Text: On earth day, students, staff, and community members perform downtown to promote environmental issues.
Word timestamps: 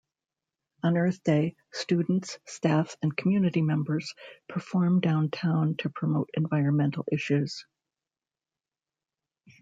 On 0.81 0.97
earth 0.97 1.21
day, 1.23 1.55
students, 1.73 2.39
staff, 2.47 2.97
and 3.03 3.15
community 3.15 3.61
members 3.61 4.15
perform 4.49 4.99
downtown 4.99 5.75
to 5.77 5.91
promote 5.91 6.31
environmental 6.35 7.05
issues. 7.11 7.67